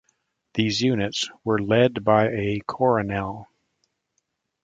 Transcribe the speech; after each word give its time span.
These 0.55 0.81
units 0.81 1.29
were 1.43 1.61
led 1.61 2.03
by 2.03 2.29
a 2.29 2.59
"coronel". 2.67 3.45